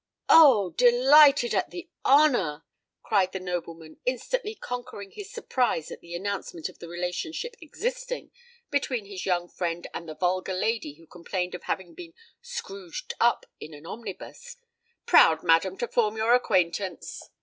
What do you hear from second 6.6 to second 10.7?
of the relationship existing between his young friend and the vulgar